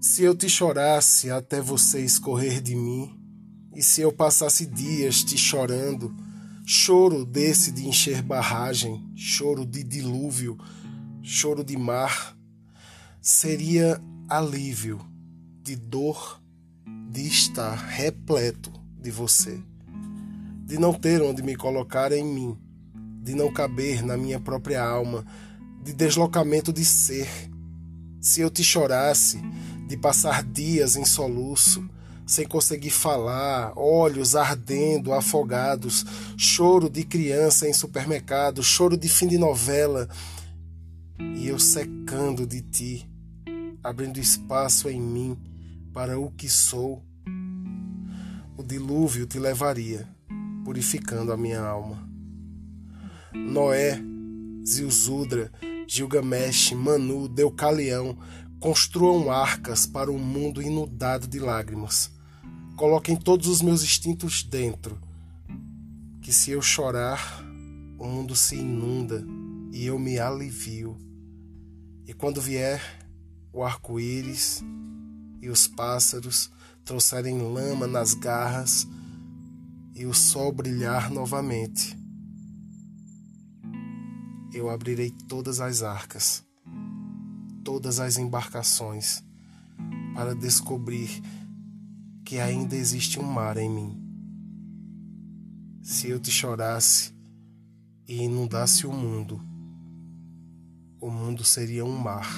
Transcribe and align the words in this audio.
Se 0.00 0.22
eu 0.22 0.34
te 0.34 0.48
chorasse 0.48 1.30
até 1.30 1.60
você 1.60 2.02
escorrer 2.02 2.62
de 2.62 2.74
mim, 2.74 3.14
e 3.76 3.82
se 3.82 4.00
eu 4.00 4.10
passasse 4.10 4.64
dias 4.64 5.22
te 5.22 5.36
chorando, 5.36 6.16
choro 6.64 7.22
desse 7.26 7.70
de 7.70 7.86
encher 7.86 8.22
barragem, 8.22 9.06
choro 9.14 9.66
de 9.66 9.84
dilúvio, 9.84 10.56
choro 11.22 11.62
de 11.62 11.76
mar, 11.76 12.34
seria 13.20 14.00
alívio 14.26 14.98
de 15.62 15.76
dor 15.76 16.40
de 17.10 17.26
estar 17.28 17.74
repleto 17.74 18.72
de 18.98 19.10
você, 19.10 19.60
de 20.64 20.78
não 20.78 20.94
ter 20.94 21.20
onde 21.20 21.42
me 21.42 21.54
colocar 21.54 22.10
em 22.10 22.24
mim, 22.24 22.58
de 23.22 23.34
não 23.34 23.52
caber 23.52 24.02
na 24.02 24.16
minha 24.16 24.40
própria 24.40 24.82
alma, 24.82 25.26
de 25.84 25.92
deslocamento 25.92 26.72
de 26.72 26.86
ser. 26.86 27.28
Se 28.18 28.40
eu 28.40 28.48
te 28.48 28.64
chorasse, 28.64 29.42
de 29.90 29.96
passar 29.96 30.44
dias 30.44 30.94
em 30.94 31.04
soluço, 31.04 31.84
sem 32.24 32.46
conseguir 32.46 32.90
falar, 32.90 33.72
olhos 33.76 34.36
ardendo, 34.36 35.12
afogados, 35.12 36.06
choro 36.36 36.88
de 36.88 37.02
criança 37.02 37.68
em 37.68 37.72
supermercado, 37.72 38.62
choro 38.62 38.96
de 38.96 39.08
fim 39.08 39.26
de 39.26 39.36
novela, 39.36 40.08
e 41.18 41.48
eu 41.48 41.58
secando 41.58 42.46
de 42.46 42.62
ti, 42.62 43.10
abrindo 43.82 44.20
espaço 44.20 44.88
em 44.88 45.00
mim 45.00 45.36
para 45.92 46.20
o 46.20 46.30
que 46.30 46.48
sou, 46.48 47.04
o 48.56 48.62
dilúvio 48.62 49.26
te 49.26 49.40
levaria, 49.40 50.08
purificando 50.64 51.32
a 51.32 51.36
minha 51.36 51.62
alma. 51.62 52.08
Noé, 53.34 54.00
Zilzudra, 54.64 55.50
Gilgamesh, 55.84 56.74
Manu, 56.74 57.26
Deucalião, 57.26 58.16
construam 58.60 59.30
arcas 59.30 59.86
para 59.86 60.12
um 60.12 60.18
mundo 60.18 60.60
inundado 60.60 61.26
de 61.26 61.38
lágrimas. 61.38 62.12
Coloquem 62.76 63.16
todos 63.16 63.48
os 63.48 63.62
meus 63.62 63.82
instintos 63.82 64.42
dentro, 64.42 65.00
que 66.20 66.30
se 66.30 66.50
eu 66.50 66.60
chorar, 66.60 67.42
o 67.98 68.04
mundo 68.06 68.36
se 68.36 68.56
inunda 68.56 69.24
e 69.72 69.86
eu 69.86 69.98
me 69.98 70.18
alivio. 70.18 70.94
E 72.06 72.12
quando 72.12 72.40
vier 72.40 72.82
o 73.50 73.64
arco-íris 73.64 74.62
e 75.40 75.48
os 75.48 75.66
pássaros 75.66 76.50
trouxerem 76.84 77.40
lama 77.40 77.86
nas 77.86 78.12
garras 78.12 78.86
e 79.94 80.04
o 80.04 80.12
sol 80.12 80.52
brilhar 80.52 81.10
novamente, 81.10 81.96
eu 84.52 84.68
abrirei 84.68 85.10
todas 85.10 85.60
as 85.60 85.82
arcas 85.82 86.49
todas 87.64 88.00
as 88.00 88.16
embarcações 88.16 89.22
para 90.14 90.34
descobrir 90.34 91.22
que 92.24 92.38
ainda 92.38 92.76
existe 92.76 93.18
um 93.18 93.24
mar 93.24 93.56
em 93.56 93.68
mim. 93.68 94.00
Se 95.82 96.08
eu 96.08 96.20
te 96.20 96.30
chorasse 96.30 97.12
e 98.06 98.22
inundasse 98.22 98.86
o 98.86 98.92
mundo, 98.92 99.40
o 101.00 101.10
mundo 101.10 101.42
seria 101.42 101.84
um 101.84 101.96
mar 101.96 102.28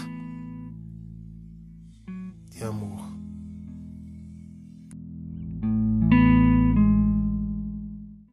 de 2.50 2.62
amor. 2.64 3.11